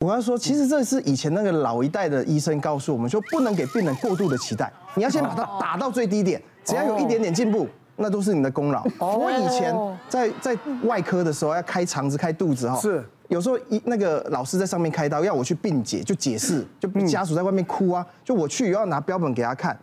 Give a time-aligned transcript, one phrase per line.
[0.00, 8.82] 我要说，其实这是以前那个老一代的医生告诉我们说，不能给病人过度的期待，你要先把它打到最低点，只要有一点点进步，那都是你的功劳。
[8.98, 9.76] 我以前
[10.08, 13.04] 在在外科的时候要开肠子、开肚子哈，是。
[13.28, 19.78] 有时候一那个老师在上面开刀，要我去病解就解释，就家属在外面哭啊，就我去要拿标本给他看，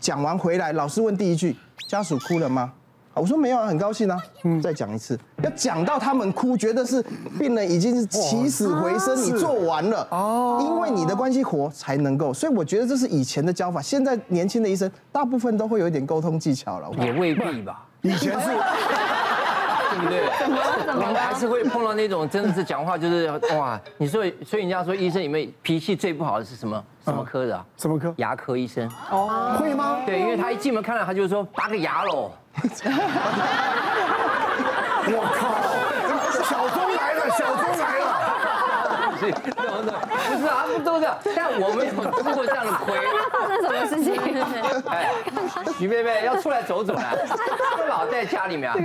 [0.00, 1.54] 讲完回来，老师问第一句：
[1.86, 2.72] 家属哭了吗？
[3.14, 4.22] 我说没有啊，很高兴啊。
[4.42, 7.02] 嗯，再讲一次，要讲到他们哭，觉得是
[7.38, 12.32] 病人已经是起死回生，你做完了哦，因为你的关系活才能够。
[12.34, 16.90] 所以我觉得这是以前的教法，现在年轻的医生大部分都会有一点沟通技巧了。
[16.98, 18.48] 也未必吧，以前是，
[19.94, 20.20] 对不对？
[20.94, 26.84] 我们还是会碰到那种真的是讲话就是哇，你说，所以人家说医生里面脾气最不好的是什么？
[27.04, 27.64] 什么科的啊？
[27.76, 28.12] 什么科？
[28.16, 28.90] 牙科医生。
[29.10, 29.98] 哦，会吗？
[30.06, 32.32] 对，因为他一进门看到他就说拔个牙喽。
[35.06, 35.60] 我靠！
[36.44, 38.04] 小钟来了，小钟来了。
[39.20, 41.16] 对对不是啊，不都这样？
[41.36, 42.94] 但我们有吃过这样的亏。
[43.30, 44.14] 发生什么事情？
[44.86, 45.10] 哎，
[45.78, 47.12] 徐贝贝要出来走走啊！
[47.76, 48.76] 不老在家里面啊。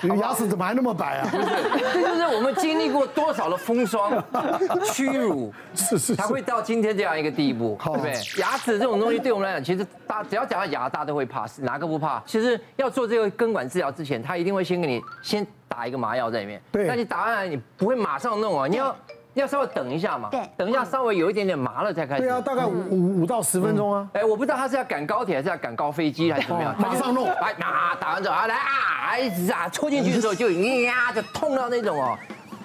[0.00, 1.28] 你牙齿怎么还那么白啊？
[1.30, 1.46] 不是，
[1.94, 4.12] 这就是我们经历过多少的风霜、
[4.92, 8.12] 屈辱，是是，才会到今天这样一个地步，对不对？
[8.40, 12.22] 牙齿这种东西对我们来讲，其实大只要讲到牙，大家都会怕，哪个不怕？
[12.26, 16.60] 其实要做这个根管治疗之前，他一定会先给你先打一个麻药在里面。
[16.70, 16.86] 对。
[16.86, 18.94] 但你打完你不会马上弄啊，你要。
[19.34, 22.22] 要稍微等一下嘛，对，等一下稍微有一点点麻了再开始。
[22.22, 24.06] 对啊，大概五五五到十分钟啊。
[24.12, 26.74] 哎，我不知道他是要赶高铁还是要赶高飞机还是怎么样。
[26.78, 27.26] 马上弄。
[27.26, 32.18] 哎，那打完之后啊，来啊，一直啊，戳进去的时候就呀，就痛到那种哦，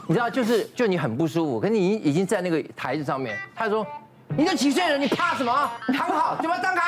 [0.08, 3.86] 你知道，就是就你很不舒服，可是你已经在那个台子上面，他说，
[4.36, 5.72] 你都几岁了，你怕什么？
[5.88, 6.82] 躺好，嘴巴张开。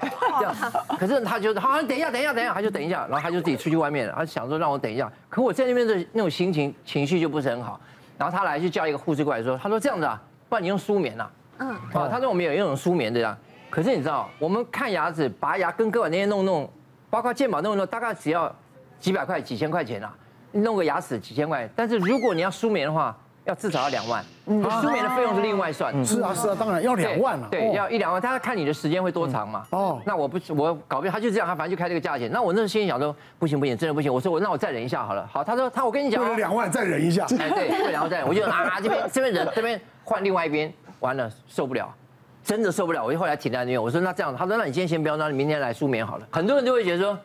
[0.38, 0.54] 这样，
[0.98, 7.78] 可是他就好，等一下，等一下，等一下，他就等一下，然后他就自己出去外面了，他想说让我等一下，可我在那边的那种心情情绪就不是很好。
[8.18, 11.30] 然后他来就叫一个护士过来说，他说这样子啊，不然你用舒眠呐。
[11.58, 11.68] 嗯。
[11.92, 13.36] 啊，他说我们有一种舒眠的呀。
[13.68, 16.70] 可是你知道，我们看牙齿、拔牙、跟割完那些弄弄，
[17.10, 18.54] 包括健保弄弄，大概只要
[18.98, 20.14] 几百块、几千块钱啊，
[20.52, 21.68] 弄个牙齿几千块。
[21.74, 23.14] 但是如果你要舒眠的话，
[23.46, 24.24] 要至少要两万。
[24.46, 24.62] 嗯。
[24.82, 26.04] 舒眠的费用是另外算。
[26.04, 27.48] 是啊是啊，当然要两万了。
[27.50, 29.66] 对，要一两万，他要看你的时间会多长嘛。
[29.70, 30.02] 哦。
[30.04, 32.30] 那我不，我搞不定，他就这样，他反正就开这个价钱。
[32.30, 34.12] 那我那时候心里想说，不行不行，真的不行。
[34.12, 35.26] 我说我那我再忍一下好了。
[35.32, 36.36] 好，他说他我跟你讲。
[36.36, 37.24] 两万再忍一下。
[37.38, 41.94] 哎对，两万再忍，我就啊这边这边忍，这边换另外一边，完了受不了，
[42.42, 43.04] 真的受不了。
[43.04, 46.26] 我就后来停在那边，我说那这样，他说那你今天先不要，那你明天来舒眠好了。
[46.30, 47.16] 很多人就会觉得说，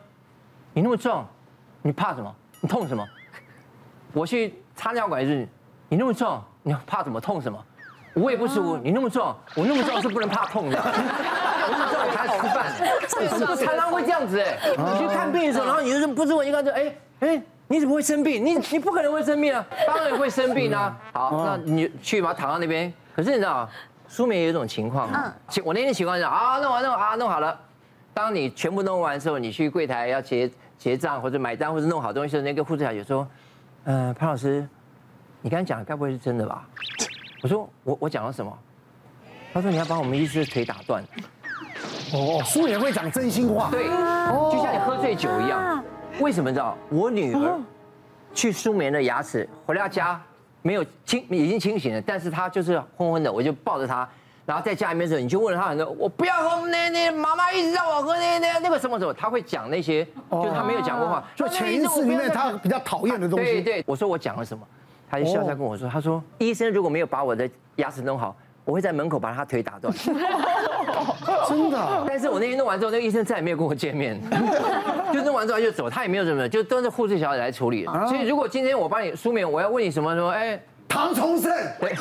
[0.72, 1.26] 你那么壮，
[1.82, 2.34] 你怕什么？
[2.60, 3.04] 你痛什么？
[4.12, 5.48] 我去插尿管是，
[5.92, 6.42] 你那么壮。
[6.62, 7.62] 你怕什么痛什么？
[8.14, 8.76] 我也不舒服。
[8.78, 10.78] 你那么壮，我那么壮是不能怕痛的。
[10.80, 13.28] 我那么壮我才吃饭。
[13.30, 18.42] 很多常常会这样子哎，你去看病的时候，然后你就是不知我一看就哎哎，你怎么会生病？
[18.42, 20.96] 你你不可能会生病啊，当然会生病啊。
[21.12, 22.90] 好，那你去把它躺到那边。
[23.14, 23.68] 可是你知道，
[24.08, 27.58] 舒眠有一种情况，嗯我那天情况是啊，弄完弄啊弄好了。
[28.14, 33.26] 当你全部弄完的时候，你去柜台要结结账或者买单或者弄好东西的时候，那个护士小姐说，
[33.84, 34.66] 嗯，潘老师。
[35.42, 36.64] 你刚才讲的该不会是真的吧？
[37.42, 38.56] 我说我我讲了什么？
[39.52, 41.02] 他说你要把我们医师的腿打断。
[42.14, 43.68] 哦，舒眠会讲真心话。
[43.70, 45.82] 对，就像你喝醉酒一样。
[46.20, 46.76] 为什么你知道？
[46.90, 47.58] 我女儿
[48.32, 50.20] 去舒眠的牙齿回到家
[50.62, 54.08] 没有清，已经清醒了，但是她就是昏昏的，我就抱着她，
[54.46, 63.44] 然后在家里面的时候，你就问了她很多，我不要喝那那，妈妈一直让我喝那那那个什么什么，她会讲那些，就是她没有讲过话，就潜意识里面她比较讨厌的东西。
[63.44, 64.64] 对对，我说我讲了什么？
[65.12, 67.46] 他就笑笑跟我说：“他说医生如果没有把我的
[67.76, 68.34] 牙齿弄好，
[68.64, 69.92] 我会在门口把他腿打断。
[71.46, 71.78] ”真的？
[72.08, 74.18] 但是我那天弄完之后，那个医生再也没有跟我见面，
[75.12, 77.84] 就弄完之后他就走，他也没有什么，就都是护士小姐来处理。
[77.84, 80.30] 所以如果今天我帮你舒眠，我要问你什么什么？
[80.30, 80.58] 哎，
[80.88, 81.52] 唐崇盛。
[81.78, 81.94] 对。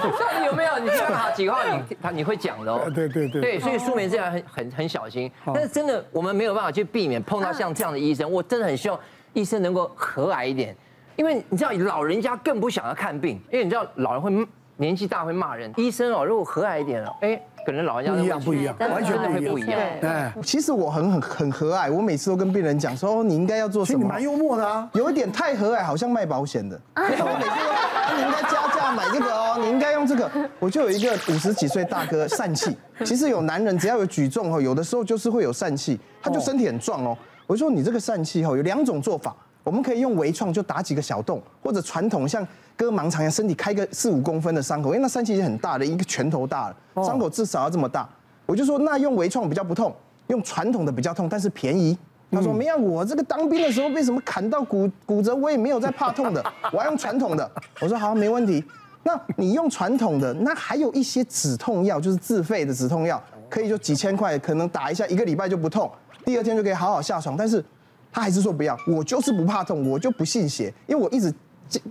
[0.00, 0.78] 到底有没有？
[0.78, 2.88] 你讲好几个号，你他你会讲的哦。
[2.94, 3.40] 对对对。
[3.40, 5.28] 对，所以舒眠这样很很很小心。
[5.46, 8.30] 但是真的，我们没有办法去避免碰到像这样的医生。
[8.30, 8.96] 我真的很希望。
[9.32, 10.76] 医生能够和蔼一点，
[11.16, 14.30] 因为你知道老人家更不想要看病，因为你知道老人会
[14.76, 15.72] 年纪大会骂人。
[15.76, 19.78] 医生哦，如果和蔼一点了，哎，可能老人家不一样，不一样，完全会不一样。
[20.00, 23.98] 对，其实我很很很和蔼，我每次都跟病人讲说，哦，你应该要做什么？
[24.02, 26.80] 你蛮幽默的啊，有一点太和蔼，好像卖保险的。
[26.96, 30.30] 我每次说，你应该加价买这个哦，你应该用这个。
[30.58, 32.74] 我就有一个五十几岁大哥疝气，
[33.04, 37.16] 其实有男人只要有举重哦，有的时候就是会有疝气，他就身体很壮哦。
[37.50, 39.34] 我说你这个疝气哦，有两种做法。
[39.64, 48.08] 我们可以用微创，就打几个小洞，或者传统像割盲肠一样，身体开个四五公分的伤口，因为那疝气已经很大的，一个拳头大了，伤口至少要这么大。
[48.46, 49.92] 我就说那用微创比较不痛，
[50.28, 51.98] 用传统的比较痛，但是便宜，
[52.30, 56.40] 他说没有，我这个当兵的时候被什么砍到骨骨折，我也没有在怕痛的，
[56.72, 57.50] 我要用传统的。
[57.80, 58.64] 我说好，没问题。
[59.02, 65.90] 那你用传统的，那还有一些止痛药，就是自费的止痛药，可以就几千块，可能打一下一个礼拜就不痛，
[66.24, 67.36] 第二天就可以好好下床。
[67.36, 67.64] 但是
[68.12, 71.32] 他还是说不要，我就是不怕痛，我就不信邪，因为我一直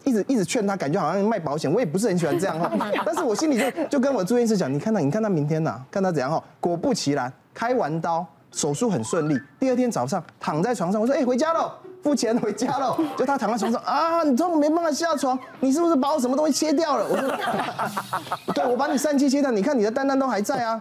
[0.03, 2.71] 一直一直劝他，感觉好像卖保险，我也不是很喜欢这样哈。
[3.05, 6.43] 但是我心里就就跟我住院医师讲，你看他，你看他明天呐、啊，看他怎样哈。
[6.59, 11.71] 果不其然，开完刀，手术很顺利，第二天早上躺在床上，我说哎、回家喽。
[12.01, 17.05] 付钱回家了，就他躺在床上啊，你痛没办法下床，你是不是把我什么东西切掉了？
[17.09, 17.29] 我说，
[18.55, 20.79] 对，我把你疝气切掉，你看你的蛋蛋都还在啊。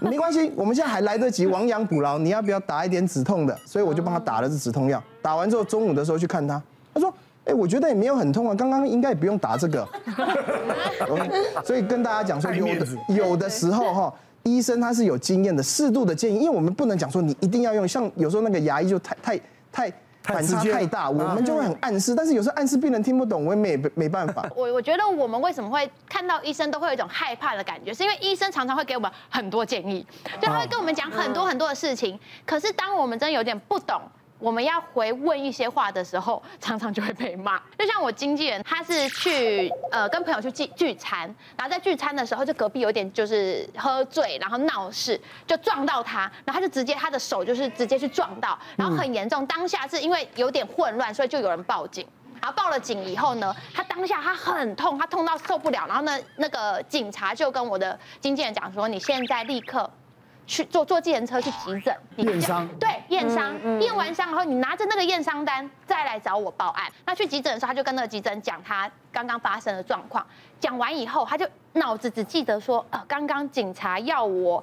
[0.00, 3.56] 没关系，我们现在还来得及亡羊补牢，你要不要打一点止痛的？
[3.64, 5.02] 所以我就帮他打了这止痛药。
[5.22, 6.60] 打完之后中午的时候去看他，
[6.92, 7.14] 他说，
[7.44, 9.86] 哎，我觉得也没有很痛啊，刚刚应该也不用打这个。
[11.64, 14.12] 所以跟大家讲说，有的有的时候哈，
[14.42, 19.92] 医生他是有经验的，适度的建议，因为我们不能讲说你一定要用，像有时候那个牙医就太太太。
[20.32, 24.48] 反差太大，我们就会很暗示，但是有时候暗示病人听不懂，我也没没办法。
[24.54, 30.06] 我我觉得我们为什么会看到医生都会有一种害怕的感觉，是因为医生常常会给我们很多建议，
[30.40, 34.00] 就他会跟我们讲很多很多的事情，可是当我们真的有点不懂。
[34.40, 37.60] 我们要回问一些话的时候， 常常就会被骂。
[37.78, 49.46] 就像我经纪人，他是去呃跟朋友去聚聚餐，然后在聚餐的时候，就隔壁有点就是喝醉，然后闹事，就撞到他，然后他就直接他的手就是直接去撞到，然后很严重。
[49.46, 52.06] 当下是因为有点混乱，所以就有人报警。
[52.40, 55.84] 然后报了警以后呢，他当下他很痛，他痛到受不了。
[55.86, 59.90] 然后呢，那个警察就跟我的经纪人讲说：“你现在立刻。”
[60.46, 66.90] 去坐坐计程车去急诊，验伤对，验伤，验完伤然后，你拿着那个验伤单再来找我报案。
[67.06, 70.26] 那去急诊的时候，他就跟那个急诊讲他刚刚发生的状况。
[70.58, 74.62] 讲完以后，他就脑子只记得说，呃，刚刚警察要我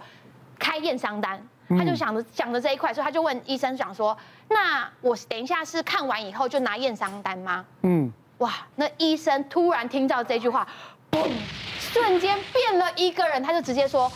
[0.60, 4.18] 开验伤单，他就想着想着这一块，所以他就问医生，想说，
[4.50, 7.64] 那我等一下是看完以后就拿验伤单吗？
[7.84, 10.68] 嗯，哇，那医生突然听到这句话，
[11.10, 11.30] 嘣，
[11.80, 14.12] 瞬间变了一个人，他就直接说。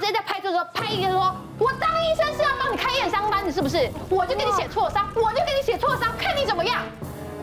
[0.00, 3.90] 直接在拍桌子拍一个说：“我当医生是要帮你开验伤单，的是不是？
[4.08, 6.80] 我就给你写挫伤，我就给你写挫伤，看你怎么样。”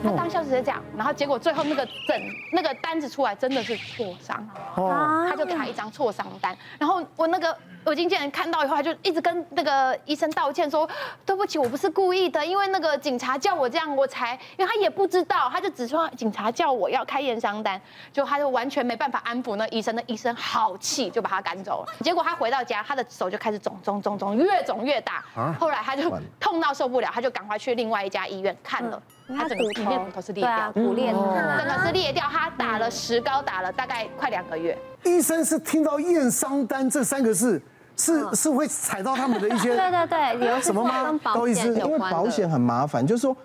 [0.08, 2.22] 他当下直接这样，然后结果最后那个诊
[2.52, 7.56] 那个单子出来真的是挫伤，他就开一张挫伤单，然后我那个。
[7.86, 10.86] 我经纪人看到以后，他就一直跟那个医生道歉，说
[11.26, 17.80] 对不起，我不是故意的，因为那个警察叫我这样，我才，因为他也不知道，他就只说警察叫我要开验伤单，
[18.12, 21.86] 就他就完全没办法安抚那医生，那医生好气，就把他赶走。
[21.86, 21.94] 了。
[22.02, 25.24] 结果他回到家，他的手就开始肿肿肿肿，越肿越大。
[25.58, 26.12] 后来他就
[26.42, 34.78] 痛到受不了，他就赶快去另外一家医院看了，他整个里面骨头是裂掉，骨裂，整个是裂掉，他打了石膏，打了大概快两个月。
[35.04, 37.62] 医生是听到验伤单这三个字。
[38.00, 41.20] 是是会踩到他们的一些 对对对，有什么吗？
[41.24, 43.36] 不好意思，因为保险很麻烦，就是说，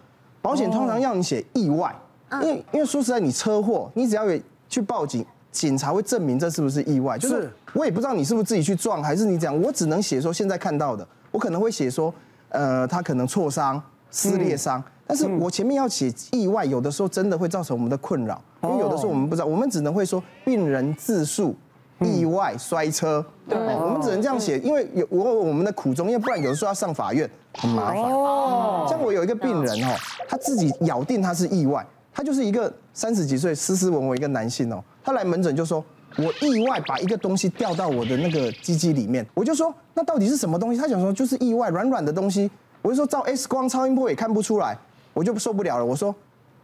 [0.43, 1.91] 保险通常要你写意外，
[2.33, 4.39] 因为因为说实在，你车祸，你只要有
[4.69, 7.17] 去报警，警察会证明这是不是意外。
[7.17, 12.13] 就是我也不知道你是不是自己去撞，还是你这样，我只能写说现在看到的，我可能会写说，
[12.51, 21.55] 呃，他可能挫伤、撕裂伤，但是我前面要写意外，有的时候真的会造成我们的困扰，因为有的时候我们不知道，我们只能会说病人自述。
[22.01, 28.03] 意外摔车，对，我们只能这样写，因为有我我们的苦衷，因为不然有的时候要上法院很麻烦。
[28.03, 29.95] 哦，像我有一个病人哦，
[30.29, 35.85] 他自己咬定他是意外，他就是一个三十几岁斯斯文文一个男性哦，他来门诊就说，
[36.17, 40.81] 我意外把一个东西掉到我的那个鸡鸡里面，我就说那到底是什么东西？
[40.81, 44.77] 他想说就是意外软软的东西，我就说照 X 光超音波也看不出来，
[45.13, 46.15] 我就受不了了，我说。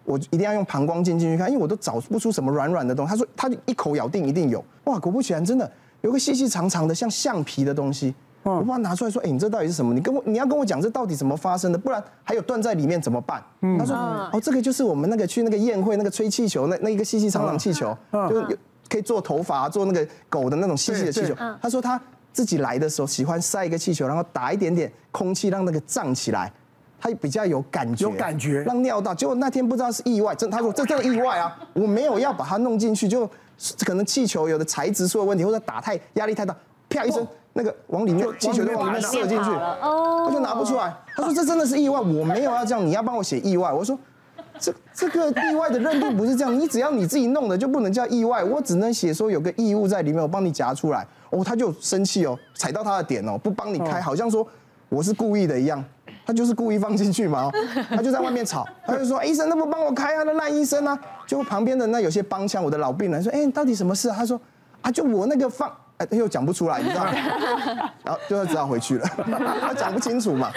[0.04, 3.10] 我一定要用膀胱镜进去看，因为我都找不出什么软软的东西。
[3.10, 8.14] 他说他一口咬定一定有，哇，果不其然，真的有个细细长长的像橡皮的东西。
[8.42, 9.92] 我把它拿出来说，哎，你这到底是什么？
[9.92, 11.76] 你跟我你要跟我讲这到底怎么发生的？
[11.76, 13.44] 不然还有断在里面怎么办？
[13.78, 13.94] 他说
[14.32, 17.94] 哦，这个就是我们那个去那个宴会那个吹气球那那一个细细长长气球，
[18.30, 18.48] 就有
[18.88, 21.34] 可以做头发做那个狗的那种细细的气球。
[21.60, 22.00] 他说他
[22.32, 26.50] 自己来的时候喜欢塞一个气球，然后打一点点空气让那个胀起来。
[27.00, 29.14] 他比较有感觉，有感觉，让尿道。
[29.14, 33.28] 结果那天不知道是意外，真他说这这个意外啊，我没有要把它弄进去，就
[33.86, 36.54] 可能气球有的材质出了问题，或者打太压力太大，
[36.88, 40.92] 啪一声，那个往里面气球就往里面射进去，他就拿不出来。
[41.14, 43.72] 他说这真的是意外，我没有要这样，你要帮我写意外。
[43.72, 43.98] 我说
[44.58, 51.06] 这这个意外的认定不是这样，你只要你自己弄的就不能叫意外，我只能写说有个异物在里面，我帮你夹出来。
[51.30, 54.46] 哦，他就生气哦，踩到他的点哦，不帮你开，好像说
[54.88, 55.84] 我是故意的一样。
[56.28, 57.50] 他就是故意放进去嘛，
[57.88, 60.98] 他就在外面吵，他就说医生，那不帮我开啊，那烂医生啊！
[61.26, 64.16] 就旁边的那有些帮腔，我的老病人说，哎，到底什么事啊？
[64.18, 64.38] 他说
[64.82, 67.12] 啊，就我那个放哎，他又讲不出来，你知道吗？
[68.04, 69.06] 然后就只好回去了，
[69.58, 70.50] 他讲不清楚嘛。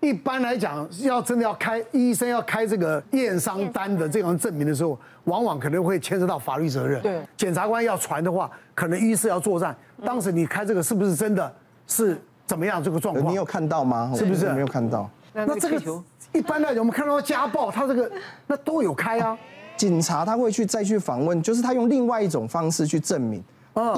[0.00, 7.00] 一般来讲，要真的要开医生要开这个验伤单的这种证明的时候，往往可能会牵涉到法律责任。
[7.00, 9.74] 对，检察官要传的话，可能医师要作战。
[10.04, 11.50] 当时你开这个是不是真的
[11.86, 13.30] 是怎么样这个状况？
[13.30, 14.12] 你有看到吗？
[14.16, 15.08] 是不是没有看到？
[15.32, 18.10] 那这个一般来讲，我们看到家暴，他这个
[18.46, 19.36] 那都有开啊。
[19.76, 23.42] 警察他会去再去访问，就是他用另外一种方式去证明。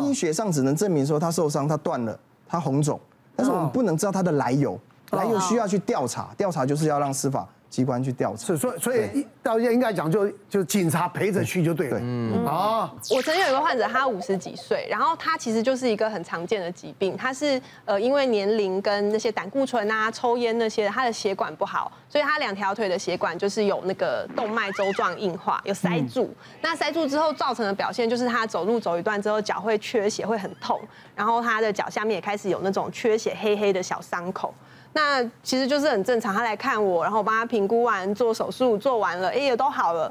[0.01, 2.99] 医学上只能证明说他受伤，他断了，他红肿，
[3.35, 4.79] 但是我们不能知道他的来由，
[5.11, 8.47] 来由需要去调查，调查就是要让司法机关去调查。
[8.47, 11.99] 是，所以所以到应该讲就就警察陪着去就对了。
[12.01, 26.35] 嗯啊，我曾经有一个患者，他五十几岁，然后他其实就是一个很常见的疾病，他是呃因为年龄跟那些胆固醇啊、抽烟那些，他的血管不好，所以他两条腿的血管就是有那个动脉粥状硬化，有塞住。
[26.61, 30.81] 那塞住之后造成的表现就是他走路走一段之后脚会缺血，会很痛，
[31.15, 34.55] 然后他的脚下面也开始有那种缺血黑黑的小伤口。
[34.97, 40.11] 那其实就是很正常，他来看我，然后我帮他评估完，做手术做完了，哎，也都好了，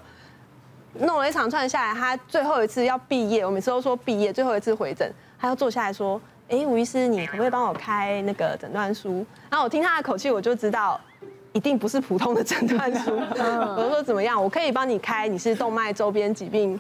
[1.00, 9.25] 弄了一长串下来，他最后一次要毕业，我每次都说毕业，最后一次回诊，他要坐下来说，哎，吴医师，你可不可以帮我开那个诊断书？
[9.50, 11.01] 然后我听他的口气，我就知道
[11.51, 13.18] 一定不是普通的诊断书。
[13.75, 16.80] 我就说怎么样，我可以帮你开，你是动脉周边疾病，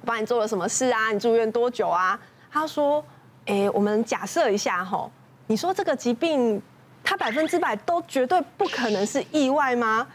[0.00, 1.10] 我帮你做了什么事啊？
[1.10, 2.16] 你住院多久啊？
[2.52, 3.04] 他说，
[3.46, 5.10] 哎，我们假设一下吼，
[5.48, 6.62] 你说这个疾病。
[7.12, 10.06] 他百分之百都绝对不可能是意外吗？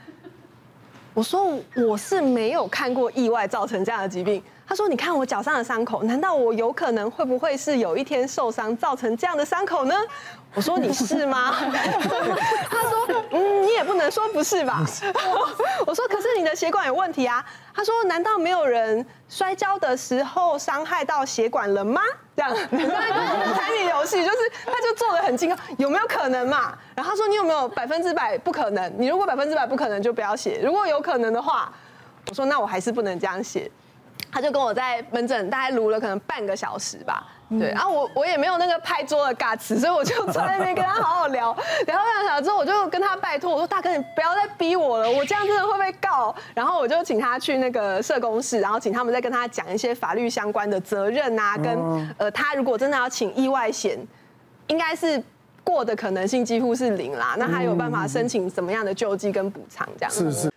[1.13, 4.42] 我说我是没有看过意外造成这样的疾病。
[4.68, 9.96] 他说：“你看我脚上的伤口，难道我有可能会不会是有一天受伤造成这样的伤口呢？”
[10.54, 11.56] 我说：“你是吗？”
[12.70, 14.84] 他说：“嗯，你也不能说不是吧？”
[15.88, 22.02] 我说：“可是你的血管有问题啊。”他说：“难道没有人摔跤的时候伤害到血管了吗？”
[22.36, 26.78] 这样， 他在跟我们猜谜游戏，就是他就做得很惊，有没有可能嘛？
[26.94, 28.92] 然后他说：“你有没有百分之百不可能？
[28.98, 31.72] 你如果百分之百不可能，就不要写；如果有可能的话，
[32.30, 33.72] 我说那我还是不能这样写。”
[34.32, 41.52] 他就跟我在门诊大概撸了可能半个小时吧，对，然后我我也没有那个拍桌的尬词，所以我就坐在那边跟他好好聊，
[41.88, 53.98] 聊半个小时之后，我就跟他拜托，我说大哥你不要再逼我了，我这样真的会被告，然后我就请他去那个社工室，然后请他们再跟他讲一些法律相关的责任啊，跟呃他如果真的要请意外险，
[54.68, 55.22] 应该是
[55.64, 60.32] 过的可能性几乎是零啦，那他有办法申请什么样的救济跟补偿这样子？
[60.32, 60.57] 是是。